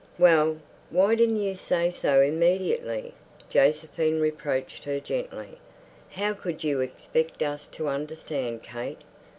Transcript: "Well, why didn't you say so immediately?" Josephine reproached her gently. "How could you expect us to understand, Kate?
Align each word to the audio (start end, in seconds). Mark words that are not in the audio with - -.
"Well, 0.17 0.59
why 0.89 1.13
didn't 1.13 1.41
you 1.43 1.53
say 1.53 1.91
so 1.91 2.21
immediately?" 2.21 3.13
Josephine 3.51 4.19
reproached 4.19 4.83
her 4.85 4.99
gently. 4.99 5.59
"How 6.13 6.33
could 6.33 6.63
you 6.63 6.81
expect 6.81 7.43
us 7.43 7.67
to 7.67 7.87
understand, 7.87 8.63
Kate? 8.63 9.03